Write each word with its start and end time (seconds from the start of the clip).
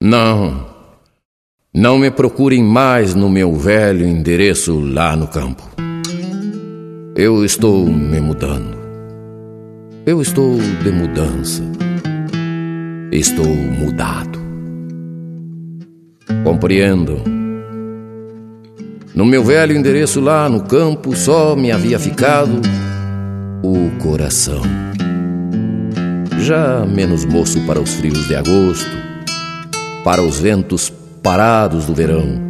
Não, 0.00 0.64
não 1.74 1.98
me 1.98 2.08
procurem 2.08 2.62
mais 2.62 3.16
no 3.16 3.28
meu 3.28 3.56
velho 3.56 4.06
endereço 4.06 4.78
lá 4.78 5.16
no 5.16 5.26
campo. 5.26 5.68
Eu 7.16 7.44
estou 7.44 7.84
me 7.84 8.20
mudando. 8.20 8.78
Eu 10.06 10.22
estou 10.22 10.56
de 10.56 10.92
mudança. 10.92 11.64
Estou 13.10 13.44
mudado. 13.44 14.38
Compreendo. 16.44 17.20
No 19.12 19.24
meu 19.24 19.42
velho 19.42 19.76
endereço 19.76 20.20
lá 20.20 20.48
no 20.48 20.62
campo 20.62 21.16
só 21.16 21.56
me 21.56 21.72
havia 21.72 21.98
ficado 21.98 22.62
o 23.64 23.90
coração. 24.00 24.62
Já 26.38 26.86
menos 26.86 27.24
moço 27.24 27.60
para 27.66 27.80
os 27.80 27.94
frios 27.94 28.28
de 28.28 28.36
agosto, 28.36 29.07
para 30.08 30.22
os 30.22 30.38
ventos 30.38 30.90
parados 31.22 31.84
do 31.84 31.92
verão. 31.92 32.40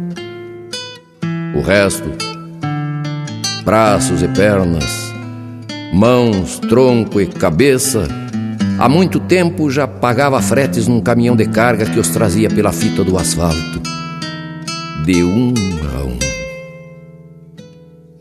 O 1.53 1.59
resto, 1.59 2.09
braços 3.65 4.23
e 4.23 4.29
pernas, 4.29 5.13
mãos, 5.93 6.57
tronco 6.57 7.19
e 7.19 7.27
cabeça, 7.27 8.07
há 8.79 8.87
muito 8.87 9.19
tempo 9.19 9.69
já 9.69 9.85
pagava 9.85 10.41
fretes 10.41 10.87
num 10.87 11.01
caminhão 11.01 11.35
de 11.35 11.47
carga 11.47 11.85
que 11.85 11.99
os 11.99 12.07
trazia 12.07 12.49
pela 12.49 12.71
fita 12.71 13.03
do 13.03 13.17
asfalto, 13.17 13.81
de 15.05 15.21
um 15.21 15.53
a 15.93 16.05
um. 16.05 16.19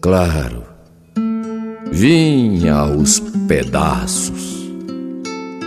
Claro, 0.00 0.64
vinha 1.92 2.75
aos 2.75 3.20
pedaços, 3.47 4.69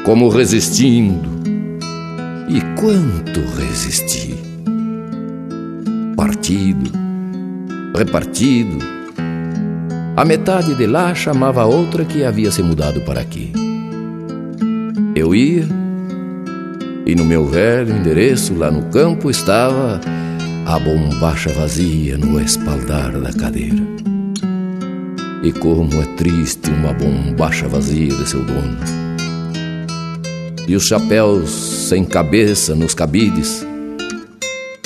como 0.04 0.28
resistindo. 0.28 1.41
E 2.50 2.62
quanto 2.80 3.40
resisti! 3.56 4.36
Partido, 6.16 6.92
repartido. 7.96 8.78
A 10.16 10.26
metade 10.26 10.76
de 10.76 10.86
lá 10.86 11.16
chamava 11.16 11.62
a 11.62 11.66
outra 11.66 12.06
que 12.06 12.24
havia 12.24 12.52
se 12.52 12.62
mudado 12.62 13.02
para 13.02 13.22
aqui. 13.22 13.52
Eu 15.16 15.34
ia, 15.34 15.66
e 17.06 17.16
no 17.16 17.26
meu 17.26 17.46
velho 17.46 17.96
endereço 17.96 18.54
lá 18.54 18.70
no 18.70 18.84
campo 18.84 19.30
estava 19.30 20.00
a 20.66 20.80
bombacha 20.80 21.52
vazia 21.54 22.18
no 22.18 22.40
espaldar 22.40 23.12
da 23.20 23.34
cadeira. 23.34 23.84
E 25.44 25.52
como 25.52 25.90
é 26.02 26.06
triste 26.18 26.70
uma 26.70 26.94
bombacha 26.94 27.68
vazia 27.68 28.10
de 28.10 28.30
seu 28.30 28.44
dono. 28.44 28.78
E 30.68 30.76
os 30.76 30.86
chapéus 30.86 31.81
sem 31.92 32.06
cabeça 32.06 32.74
nos 32.74 32.94
cabides, 32.94 33.68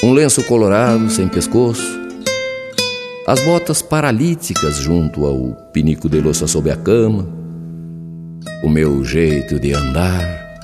um 0.02 0.12
lenço 0.12 0.44
colorado 0.46 1.08
sem 1.08 1.28
pescoço, 1.28 2.00
as 3.28 3.40
botas 3.42 3.80
paralíticas 3.84 4.78
junto 4.78 5.24
ao 5.24 5.52
pinico 5.72 6.10
de 6.10 6.20
louça 6.20 6.48
sob 6.48 6.72
a 6.72 6.76
cama, 6.76 7.28
o 8.64 8.70
meu 8.70 9.06
jeito 9.06 9.60
de 9.60 9.72
andar, 9.72 10.60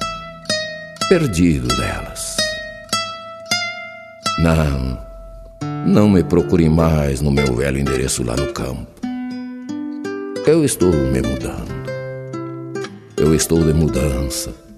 perdido 1.07 1.67
delas. 1.67 2.37
Não, 4.39 4.97
não 5.85 6.09
me 6.09 6.23
procure 6.23 6.67
mais 6.67 7.21
no 7.21 7.29
meu 7.29 7.57
velho 7.57 7.77
endereço 7.77 8.23
lá 8.23 8.35
no 8.35 8.51
campo. 8.51 8.87
Eu 10.47 10.65
estou 10.65 10.91
me 10.91 11.21
mudando. 11.21 11.69
Eu 13.15 13.35
estou 13.35 13.63
de 13.63 13.75
mudança. 13.75 14.70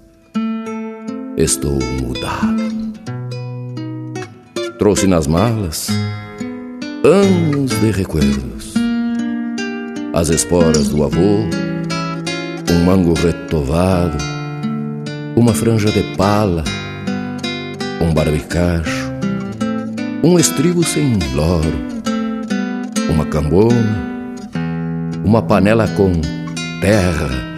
Estou 1.36 1.80
mudado. 2.00 2.62
Trouxe 4.78 5.08
nas 5.08 5.26
malas 5.26 5.88
anos 7.02 7.72
de 7.80 7.90
recuerdos. 7.90 8.72
As 10.14 10.28
esporas 10.28 10.88
do 10.90 11.02
avô, 11.02 11.40
um 12.70 12.84
mango 12.84 13.14
retovado, 13.14 14.16
uma 15.34 15.52
franja 15.52 15.90
de 15.90 16.04
pala, 16.16 16.62
um 18.00 18.14
barbicacho, 18.14 19.10
um 20.22 20.38
estribo 20.38 20.84
sem 20.84 21.18
loro, 21.34 21.74
uma 23.10 23.26
cambona, 23.26 23.98
uma 25.24 25.42
panela 25.42 25.88
com 25.88 26.12
terra, 26.80 27.53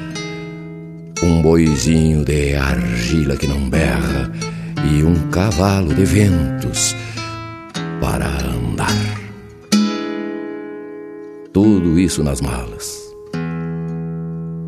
um 1.23 1.41
boizinho 1.41 2.25
de 2.25 2.55
argila 2.55 3.37
que 3.37 3.47
não 3.47 3.69
berra 3.69 4.31
e 4.91 5.03
um 5.03 5.31
cavalo 5.31 5.95
de 5.95 6.05
ventos 6.05 6.95
para 8.01 8.27
andar. 8.27 8.93
Tudo 11.53 11.99
isso 11.99 12.23
nas 12.23 12.41
malas. 12.41 13.03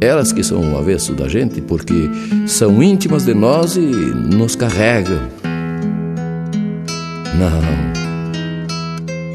Elas 0.01 0.33
que 0.33 0.43
são 0.43 0.73
o 0.73 0.79
avesso 0.79 1.13
da 1.13 1.29
gente 1.29 1.61
porque 1.61 2.09
são 2.47 2.83
íntimas 2.83 3.25
de 3.25 3.35
nós 3.35 3.77
e 3.77 3.81
nos 3.81 4.55
carregam. 4.55 5.21
Não, 7.37 8.08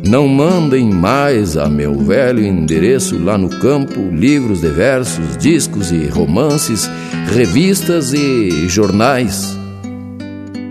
não 0.06 0.28
mandem 0.28 0.90
mais 0.90 1.56
a 1.56 1.70
meu 1.70 1.98
velho 1.98 2.44
endereço 2.44 3.18
lá 3.18 3.38
no 3.38 3.48
campo 3.48 4.02
livros 4.12 4.60
de 4.60 4.68
versos, 4.68 5.38
discos 5.38 5.94
e 5.94 6.08
romances, 6.08 6.90
revistas 7.34 8.12
e 8.12 8.68
jornais, 8.68 9.58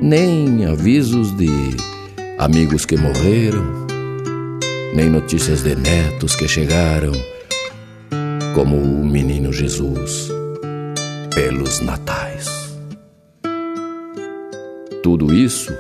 nem 0.03 0.67
avisos 0.67 1.35
de 1.35 1.49
amigos 2.39 2.85
que 2.85 2.95
morreram, 2.95 3.87
nem 4.95 5.09
notícias 5.09 5.63
de 5.63 5.77
netos 5.77 6.37
que 6.37 6.47
chegaram, 6.47 7.13
como 8.55 8.77
o 8.77 9.07
menino 9.07 9.51
Jesus 9.51 10.29
pelos 11.35 11.81
natais. 11.81 12.77
Tudo 15.03 15.33
isso, 15.33 15.73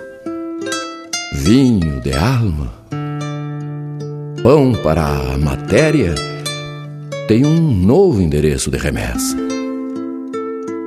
vinho 1.35 2.01
de 2.01 2.15
alma 2.15 2.83
pão 4.43 4.73
para 4.73 5.05
a 5.05 5.39
matéria, 5.39 6.17
tem 7.29 7.47
um 7.47 7.73
novo 7.73 8.21
endereço 8.21 8.73
de 8.73 8.77
remessa. 8.77 9.37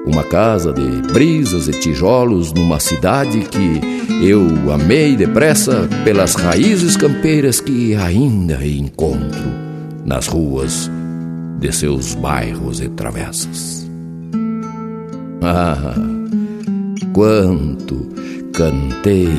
Uma 0.06 0.24
casa 0.26 0.74
de 0.74 0.84
brisas 1.14 1.70
e 1.70 1.72
tijolos 1.72 2.52
numa 2.52 2.82
cidade 2.82 3.40
que 3.40 3.82
eu 4.22 4.72
amei 4.72 5.16
depressa 5.16 5.88
pelas 6.04 6.36
raízes 6.36 6.98
campeiras 6.98 7.62
que 7.62 7.96
ainda 7.96 8.64
encontro 8.66 9.50
nas 10.04 10.28
ruas 10.28 10.92
de 11.58 11.72
seus 11.72 12.14
bairros 12.14 12.82
e 12.82 12.90
travessas. 12.90 13.90
Ah, 15.42 15.96
quanto 17.14 18.10
cantei 18.54 19.30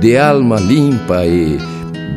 de 0.00 0.16
alma 0.16 0.60
limpa 0.60 1.26
e 1.26 1.58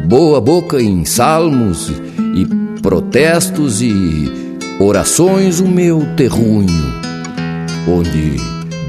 boa 0.05 0.41
boca 0.41 0.81
em 0.81 1.05
salmos 1.05 1.91
e 2.35 2.45
protestos 2.81 3.81
e 3.81 4.31
orações 4.79 5.59
o 5.59 5.67
meu 5.67 6.05
terrunho, 6.17 6.93
onde 7.87 8.35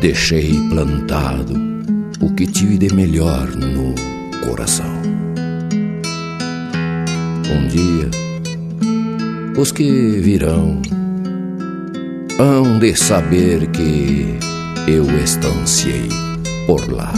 deixei 0.00 0.52
plantado 0.68 1.54
o 2.20 2.32
que 2.34 2.46
tive 2.46 2.78
de 2.78 2.92
melhor 2.92 3.48
no 3.54 3.94
coração. 4.46 4.92
Um 7.48 7.68
dia, 7.68 8.10
os 9.56 9.70
que 9.70 10.18
virão 10.20 10.82
hão 12.38 12.78
de 12.78 12.96
saber 12.96 13.68
que 13.68 14.36
eu 14.88 15.04
estanciei 15.22 16.08
por 16.66 16.90
lá. 16.90 17.12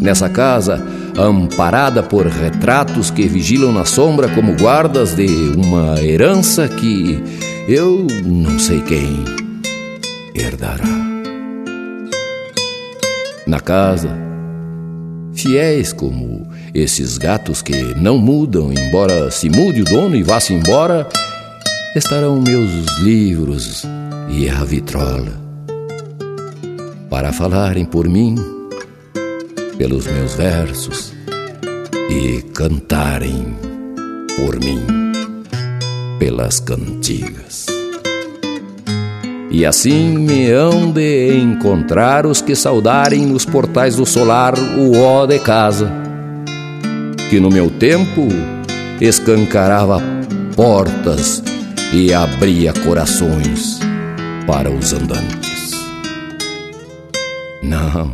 Nessa 0.00 0.28
casa, 0.28 0.84
amparada 1.18 2.02
por 2.02 2.26
retratos 2.26 3.10
que 3.10 3.26
vigilam 3.26 3.72
na 3.72 3.84
sombra 3.84 4.28
como 4.28 4.54
guardas 4.56 5.14
de 5.14 5.26
uma 5.56 6.00
herança 6.02 6.68
que 6.68 7.22
eu 7.68 8.06
não 8.24 8.58
sei 8.58 8.80
quem 8.82 9.24
herdará. 10.34 10.84
Na 13.46 13.60
casa, 13.60 14.10
fiéis 15.34 15.92
como 15.92 16.48
esses 16.74 17.16
gatos 17.16 17.62
que 17.62 17.94
não 17.96 18.18
mudam, 18.18 18.72
embora 18.72 19.30
se 19.30 19.48
mude 19.48 19.82
o 19.82 19.84
dono 19.84 20.16
e 20.16 20.22
vá-se 20.22 20.52
embora, 20.52 21.08
estarão 21.94 22.40
meus 22.40 22.70
livros 22.98 23.84
e 24.28 24.48
a 24.48 24.64
vitrola 24.64 25.46
para 27.08 27.32
falarem 27.32 27.84
por 27.84 28.08
mim 28.08 28.55
pelos 29.78 30.06
meus 30.06 30.34
versos 30.34 31.12
e 32.08 32.42
cantarem 32.54 33.56
por 34.36 34.58
mim 34.58 34.80
pelas 36.18 36.60
cantigas. 36.60 37.66
E 39.50 39.64
assim 39.64 40.18
me 40.18 40.50
hão 40.50 40.90
de 40.90 41.38
encontrar 41.38 42.26
os 42.26 42.42
que 42.42 42.54
saudarem 42.54 43.24
nos 43.24 43.44
portais 43.44 43.96
do 43.96 44.04
solar 44.04 44.54
o 44.58 45.00
ó 45.00 45.24
de 45.26 45.38
casa, 45.38 45.90
que 47.30 47.40
no 47.40 47.48
meu 47.48 47.70
tempo 47.70 48.28
escancarava 49.00 50.02
portas 50.54 51.42
e 51.92 52.12
abria 52.12 52.72
corações 52.84 53.78
para 54.46 54.70
os 54.70 54.92
andantes. 54.92 55.70
Não, 57.62 58.12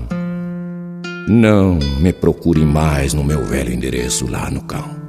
não 1.28 1.78
me 2.00 2.12
procure 2.12 2.64
mais 2.64 3.14
no 3.14 3.22
meu 3.22 3.44
velho 3.44 3.72
endereço 3.72 4.26
lá 4.30 4.50
no 4.50 4.62
campo. 4.62 5.00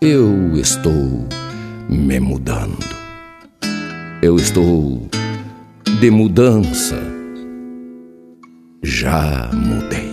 Eu 0.00 0.56
estou 0.56 1.26
me 1.88 2.20
mudando. 2.20 2.78
Eu 4.22 4.36
estou 4.36 5.08
de 6.00 6.10
mudança. 6.10 6.98
Já 8.82 9.50
mudei. 9.52 10.09